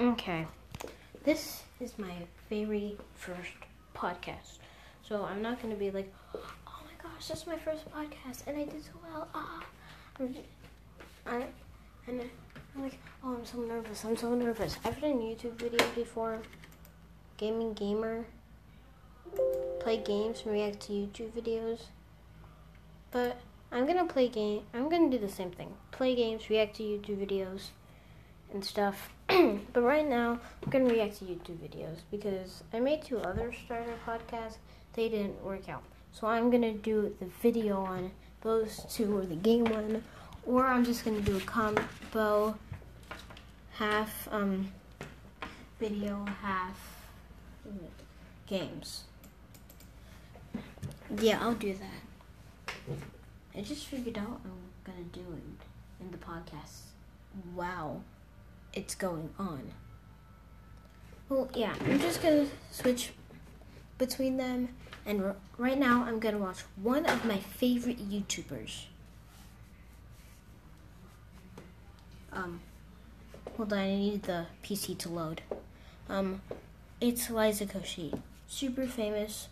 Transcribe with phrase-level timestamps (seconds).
[0.00, 0.46] Okay.
[1.24, 2.14] This is my
[2.48, 3.52] very first
[3.94, 4.56] podcast.
[5.06, 6.40] So I'm not going to be like, oh
[6.86, 9.28] my gosh, this is my first podcast and I did so well.
[9.34, 9.62] Ah.
[10.18, 10.46] I'm j-
[11.26, 11.44] I,
[12.06, 12.22] and
[12.74, 14.02] I'm like, oh, I'm so nervous.
[14.06, 14.78] I'm so nervous.
[14.86, 16.38] I've done YouTube videos before.
[17.36, 18.24] Gaming Gamer.
[19.80, 21.80] Play games and react to YouTube videos.
[23.10, 23.38] But
[23.70, 24.62] I'm going to play game.
[24.72, 25.74] I'm going to do the same thing.
[25.90, 27.72] Play games, react to YouTube videos
[28.52, 29.10] and stuff.
[29.28, 33.94] but right now, I'm gonna react to YouTube videos because I made two other starter
[34.06, 34.56] podcasts.
[34.94, 38.10] They didn't work out, so I'm gonna do the video on
[38.42, 40.02] those two or the game one,
[40.44, 42.56] or I'm just gonna do a combo,
[43.72, 44.72] half um
[45.78, 47.06] video, half
[48.46, 49.04] games.
[51.18, 52.96] Yeah, I'll do that.
[53.56, 54.52] I just figured out I'm
[54.84, 56.90] gonna do it in the podcast.
[57.54, 58.00] Wow
[58.72, 59.72] it's going on.
[61.28, 63.10] Well, yeah, I'm just gonna switch
[63.98, 64.70] between them,
[65.06, 68.86] and r- right now I'm gonna watch one of my favorite YouTubers.
[72.32, 72.60] Um,
[73.56, 75.42] hold on, I need the PC to load.
[76.08, 76.42] Um,
[77.00, 79.48] it's Liza Koshy, super famous,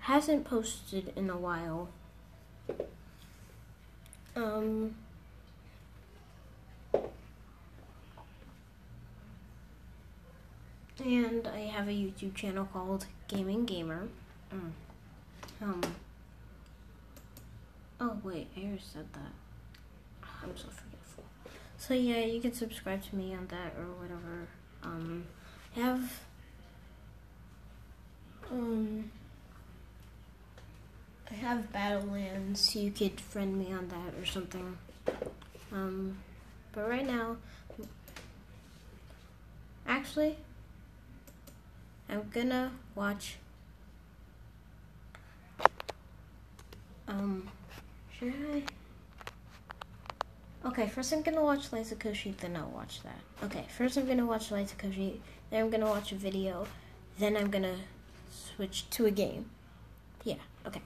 [0.00, 1.88] hasn't posted in a while.
[4.36, 4.94] Um.
[11.04, 14.08] And I have a YouTube channel called Gaming Gamer.
[14.52, 14.72] Mm.
[15.62, 15.82] Um.
[18.00, 19.32] Oh wait, I already said that.
[20.42, 21.24] I'm so forgetful.
[21.76, 24.48] So yeah, you can subscribe to me on that or whatever.
[24.82, 25.24] Um,
[25.76, 26.12] I have
[28.50, 29.10] um.
[31.30, 32.74] I have Battlelands.
[32.74, 34.78] You could friend me on that or something.
[35.72, 36.16] Um,
[36.72, 37.36] but right now,
[39.86, 40.38] actually,
[42.08, 43.36] I'm gonna watch.
[47.06, 47.48] Um,
[48.18, 48.62] should I?
[50.66, 53.20] Okay, first I'm gonna watch Liza Koshy, then I'll watch that.
[53.44, 55.18] Okay, first I'm gonna watch Liza Koshy,
[55.50, 56.66] then I'm gonna watch a video,
[57.18, 57.76] then I'm gonna
[58.30, 59.50] switch to a game.
[60.24, 60.36] Yeah,
[60.66, 60.82] okay.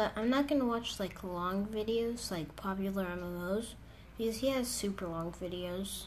[0.00, 3.74] But I'm not gonna watch like long videos like PopularMMOs
[4.16, 6.04] because he has super long videos.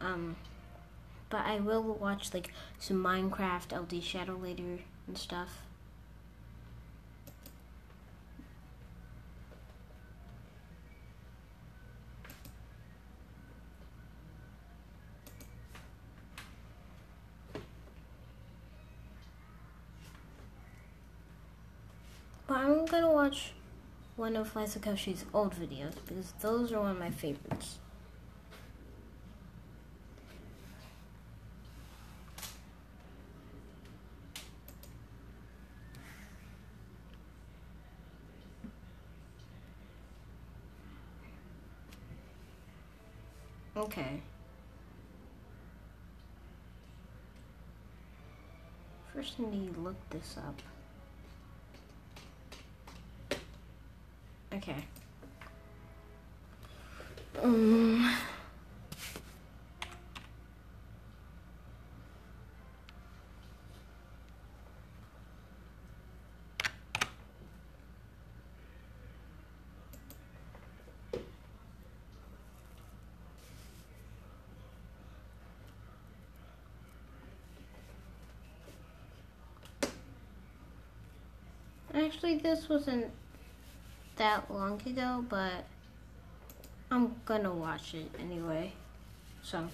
[0.00, 0.36] Um,
[1.28, 5.65] but I will watch like some Minecraft, LDShadowLady and stuff.
[22.46, 23.52] But I'm gonna watch
[24.14, 27.78] one of Liza Koshy's old videos because those are one of my favorites.
[43.76, 44.22] Okay.
[49.12, 50.62] First, I need to look this up.
[54.56, 54.76] Okay.
[57.42, 58.10] Um.
[81.92, 83.10] Actually, this wasn't
[84.16, 85.64] that long ago, but
[86.90, 88.72] I'm gonna watch it anyway.
[89.42, 89.68] So.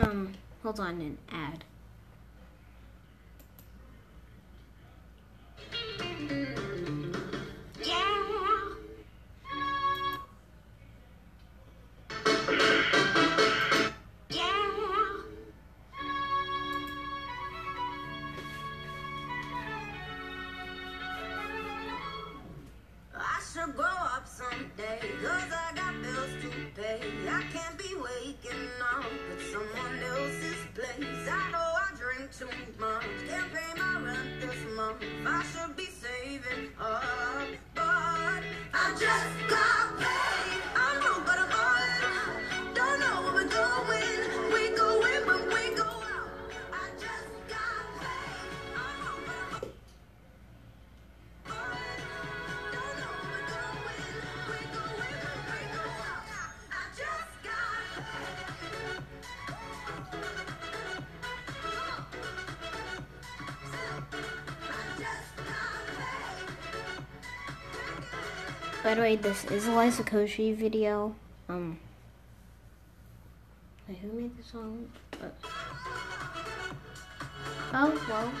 [0.00, 1.64] Um, hold on an ad.
[68.88, 71.14] By the way, this is a Liza Koshy video.
[71.46, 71.78] Um,
[73.86, 74.88] who made the song?
[75.12, 75.26] Uh,
[77.74, 78.32] oh well.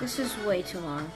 [0.00, 1.12] This is way too long.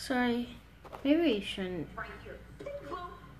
[0.00, 0.48] Sorry,
[1.04, 1.86] maybe we shouldn't.
[1.94, 2.38] right here.
[2.64, 2.70] Hey,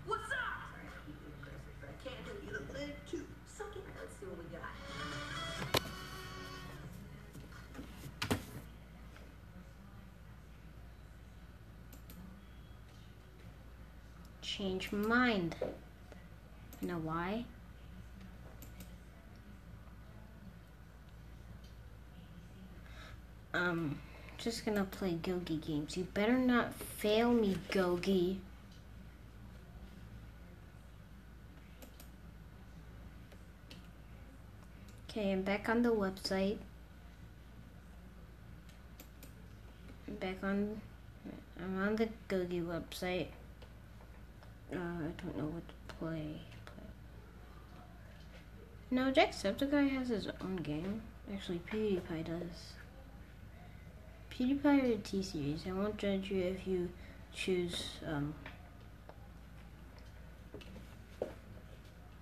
[0.06, 0.28] what's up?
[0.68, 2.78] Sorry, I keep being aggressive, but I can't do it.
[2.78, 3.24] Leg too.
[3.46, 3.82] Suck it.
[3.98, 4.68] Let's see what we got.
[14.42, 15.56] change mind.
[16.82, 17.46] You know why?
[23.54, 23.98] Um,
[24.40, 25.96] just gonna play Gogi games.
[25.98, 28.38] You better not fail me, Gogi.
[35.08, 36.56] Okay, I'm back on the website.
[40.08, 40.80] I'm back on.
[41.62, 43.26] I'm on the Gogi website.
[44.72, 46.40] Uh, I don't know what to play.
[46.64, 46.90] play.
[48.90, 51.02] No, Jacksepticeye has his own game.
[51.30, 52.79] Actually, PewDiePie does.
[54.40, 55.64] PewDiePie or T Series.
[55.68, 56.88] I won't judge you if you
[57.34, 58.32] choose um,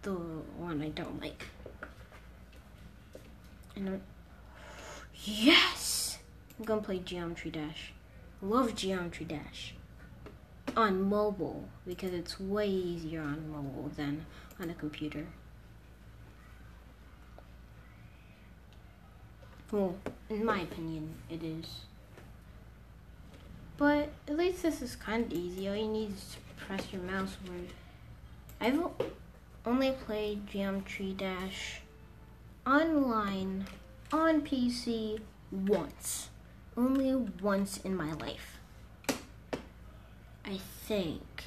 [0.02, 1.44] the one I don't like.
[3.76, 4.00] And I-
[5.22, 6.18] yes,
[6.58, 7.92] I'm gonna play Geometry Dash.
[8.42, 9.74] Love Geometry Dash
[10.76, 14.26] on mobile because it's way easier on mobile than
[14.60, 15.26] on a computer.
[19.70, 19.94] Well,
[20.28, 21.82] in my opinion, it is.
[23.78, 25.68] But at least this is kind of easy.
[25.68, 27.68] All you need is to press your mouse word.
[28.60, 28.80] I've
[29.64, 31.80] only played Geometry Dash
[32.66, 33.66] online
[34.12, 35.20] on PC
[35.52, 36.28] once.
[36.76, 38.58] Only once in my life.
[40.44, 41.44] I think.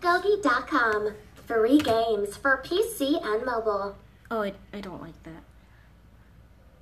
[0.00, 1.14] Gogi.com.
[1.34, 3.96] Free games for PC and mobile.
[4.30, 5.42] Oh, I, I don't like that.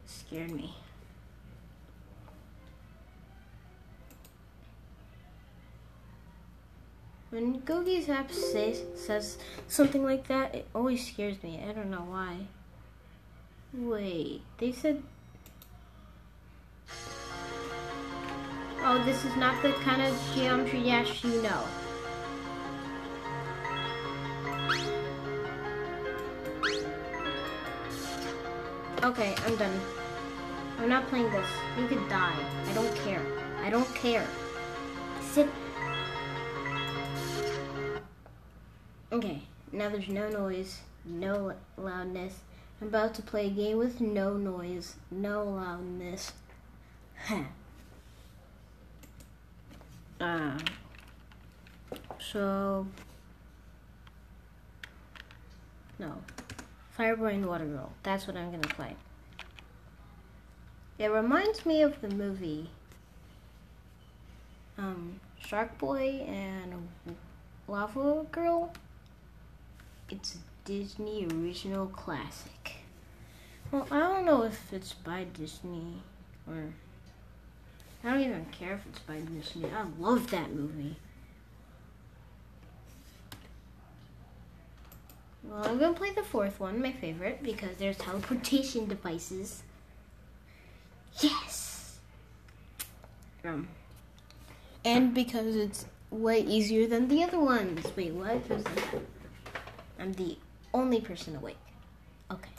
[0.07, 0.75] Scared me.
[7.35, 11.61] When Gogi's app says says something like that, it always scares me.
[11.69, 12.47] I don't know why.
[13.73, 15.03] Wait, they said.
[18.85, 21.65] Oh, this is not the kind of geometry dash you know.
[29.03, 29.81] Okay, I'm done.
[30.79, 31.49] I'm not playing this.
[31.81, 32.39] You could die.
[32.71, 33.27] I don't care.
[33.65, 34.25] I don't care.
[35.21, 35.49] Sit.
[39.15, 42.41] Okay, now there's no noise, no loudness.
[42.81, 46.33] I'm about to play a game with no noise, no loudness.
[50.21, 50.59] uh,
[52.19, 52.89] so,
[56.01, 56.17] no.
[56.99, 57.93] Fireboy and Water Girl.
[58.03, 58.97] That's what I'm gonna play.
[60.99, 62.69] It reminds me of the movie
[64.77, 66.89] um, Shark Boy and
[67.69, 68.73] Lava Girl.
[70.11, 72.75] It's a Disney original classic.
[73.71, 76.03] Well, I don't know if it's by Disney
[76.47, 76.73] or.
[78.03, 79.69] I don't even care if it's by Disney.
[79.71, 80.97] I love that movie.
[85.43, 89.63] Well, I'm gonna play the fourth one, my favorite, because there's teleportation devices.
[91.21, 91.99] Yes.
[93.45, 93.69] Um.
[94.85, 97.85] And because it's way easier than the other ones.
[97.97, 98.43] Wait, what?
[100.05, 100.37] I'm the
[100.75, 101.57] only person awake.
[102.31, 102.51] Okay.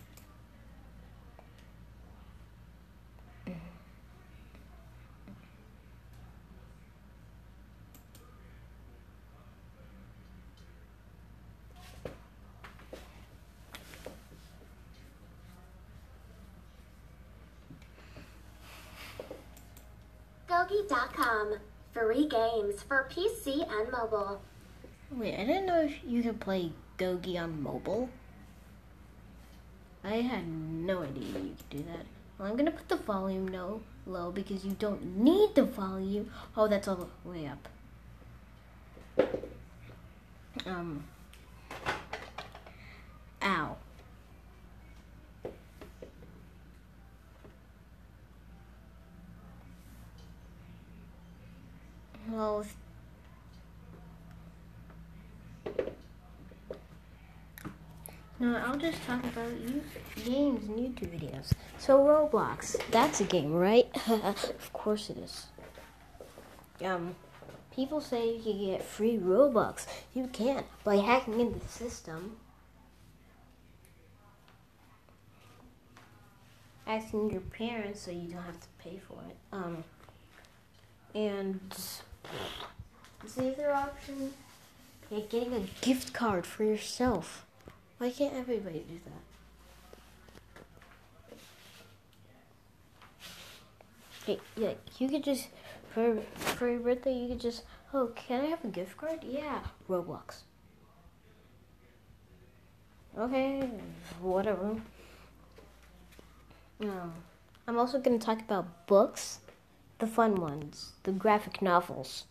[20.49, 21.57] Gogi.com.
[21.93, 24.41] Free games for PC and mobile.
[25.11, 28.09] Wait, I didn't know if you could play Gogi on mobile.
[30.03, 32.05] I had no idea you could do that.
[32.37, 36.31] Well, I'm gonna put the volume no low because you don't need the volume.
[36.55, 37.67] Oh, that's all the way up.
[40.65, 41.03] Um.
[43.41, 43.77] Ow.
[52.27, 52.65] Well,
[58.39, 59.49] no, I'll just talk about
[60.25, 61.53] games and YouTube videos.
[61.77, 63.87] So Roblox, that's a game, right?
[64.09, 65.45] of course it is.
[66.83, 67.15] Um,
[67.73, 69.87] people say you can get free Robux.
[70.13, 72.35] You can't by hacking into the system.
[76.85, 79.37] Asking your parents so you don't have to pay for it.
[79.53, 79.85] Um,
[81.13, 81.61] and
[83.37, 84.33] the other option
[85.09, 87.45] is getting a gift card for yourself.
[88.05, 89.23] Why can't everybody do that?
[94.27, 95.47] Hey, yeah, you could just
[95.91, 97.63] for for your birthday you could just
[97.95, 99.23] oh can I have a gift card?
[99.23, 100.43] Yeah, Roblox.
[103.17, 103.71] Okay,
[104.21, 104.75] whatever.
[106.79, 107.11] No,
[107.67, 109.39] I'm also gonna talk about books
[109.97, 112.25] the fun ones, the graphic novels.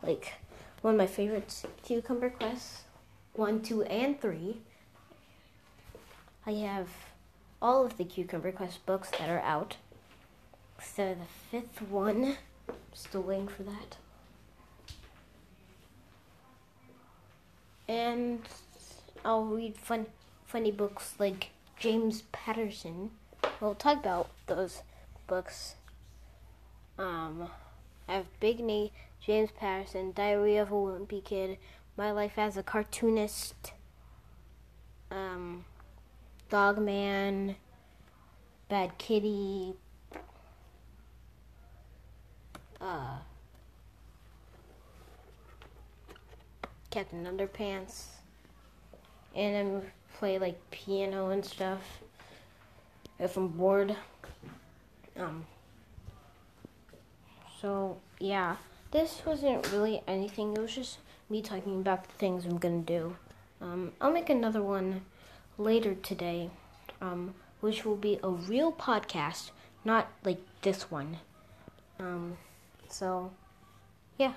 [0.00, 0.34] Like
[0.82, 2.82] one of my favorites, Cucumber Quest
[3.32, 4.60] 1, 2, and 3.
[6.48, 6.88] I have
[7.60, 9.76] all of the Cucumber Quest books that are out.
[10.82, 12.38] So the fifth one,
[12.94, 13.98] still waiting for that.
[17.86, 18.40] And
[19.26, 20.06] I'll read fun,
[20.46, 23.10] funny books like James Patterson.
[23.60, 24.80] We'll talk about those
[25.26, 25.74] books
[26.98, 27.50] um,
[28.08, 31.58] I have Big Nate, James Patterson, Diary of a Wimpy Kid,
[31.94, 33.72] My Life as a Cartoonist,
[35.10, 35.66] um,
[36.48, 37.56] Dogman,
[38.68, 39.74] Bad Kitty,
[42.80, 43.18] uh,
[46.90, 48.06] Captain Underpants,
[49.34, 52.00] and I play like piano and stuff
[53.18, 53.94] if I'm bored.
[55.18, 55.44] Um,
[57.60, 58.56] so, yeah,
[58.90, 60.54] this wasn't really anything.
[60.54, 63.16] It was just me talking about the things I'm to do.
[63.60, 65.02] Um, I'll make another one
[65.58, 66.50] later today,
[67.00, 69.50] um, which will be a real podcast,
[69.84, 71.18] not like this one.
[71.98, 72.38] Um,
[72.88, 73.32] so,
[74.16, 74.34] yeah.